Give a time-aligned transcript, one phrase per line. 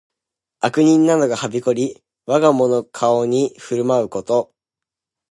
[0.61, 4.51] 悪人などがはびこり、我がもの顔に振る舞うこと。